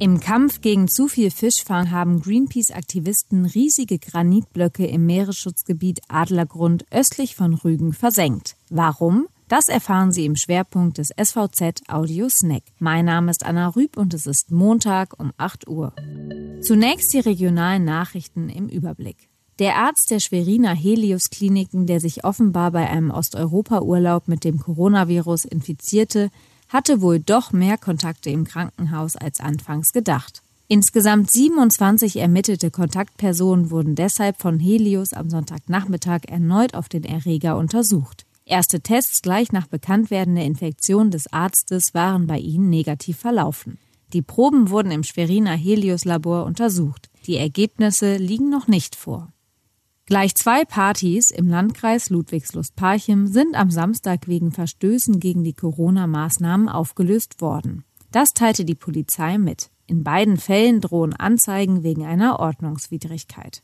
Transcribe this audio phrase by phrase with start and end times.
[0.00, 7.54] Im Kampf gegen zu viel Fischfang haben Greenpeace-Aktivisten riesige Granitblöcke im Meeresschutzgebiet Adlergrund östlich von
[7.54, 8.54] Rügen versenkt.
[8.70, 9.26] Warum?
[9.48, 12.62] Das erfahren Sie im Schwerpunkt des SVZ Audio Snack.
[12.78, 15.92] Mein Name ist Anna Rüb und es ist Montag um 8 Uhr.
[16.60, 19.28] Zunächst die regionalen Nachrichten im Überblick.
[19.58, 25.44] Der Arzt der Schweriner Helios Kliniken, der sich offenbar bei einem Osteuropa-Urlaub mit dem Coronavirus
[25.44, 26.30] infizierte,
[26.68, 30.42] hatte wohl doch mehr Kontakte im Krankenhaus als anfangs gedacht.
[30.70, 38.26] Insgesamt 27 ermittelte Kontaktpersonen wurden deshalb von Helios am Sonntagnachmittag erneut auf den Erreger untersucht.
[38.44, 43.78] Erste Tests gleich nach Bekanntwerden der Infektion des Arztes waren bei ihnen negativ verlaufen.
[44.12, 47.08] Die Proben wurden im Schweriner Helios Labor untersucht.
[47.26, 49.32] Die Ergebnisse liegen noch nicht vor.
[50.08, 57.42] Gleich zwei Partys im Landkreis Ludwigslust-Parchim sind am Samstag wegen Verstößen gegen die Corona-Maßnahmen aufgelöst
[57.42, 57.84] worden.
[58.10, 59.68] Das teilte die Polizei mit.
[59.86, 63.62] In beiden Fällen drohen Anzeigen wegen einer Ordnungswidrigkeit.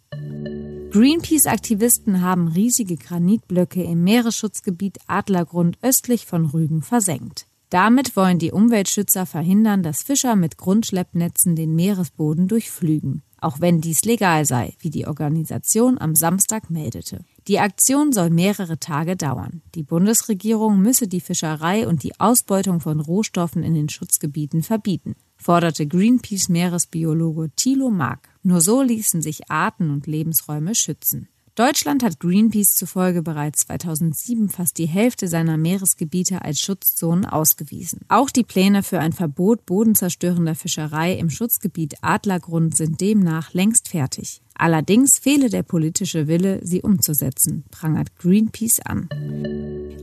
[0.90, 7.46] Greenpeace-Aktivisten haben riesige Granitblöcke im Meeresschutzgebiet Adlergrund östlich von Rügen versenkt.
[7.70, 14.04] Damit wollen die Umweltschützer verhindern, dass Fischer mit Grundschleppnetzen den Meeresboden durchflügen auch wenn dies
[14.04, 17.24] legal sei, wie die Organisation am Samstag meldete.
[17.46, 19.60] Die Aktion soll mehrere Tage dauern.
[19.74, 25.86] Die Bundesregierung müsse die Fischerei und die Ausbeutung von Rohstoffen in den Schutzgebieten verbieten, forderte
[25.86, 28.30] Greenpeace-Meeresbiologe Thilo Mark.
[28.42, 31.28] Nur so ließen sich Arten und Lebensräume schützen.
[31.56, 38.00] Deutschland hat Greenpeace zufolge bereits 2007 fast die Hälfte seiner Meeresgebiete als Schutzzonen ausgewiesen.
[38.08, 44.42] Auch die Pläne für ein Verbot bodenzerstörender Fischerei im Schutzgebiet Adlergrund sind demnach längst fertig.
[44.56, 49.08] Allerdings fehle der politische Wille, sie umzusetzen, prangert Greenpeace an.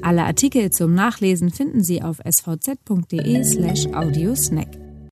[0.02, 4.81] Alle Artikel zum Nachlesen finden Sie auf svz.de slash audiosnack.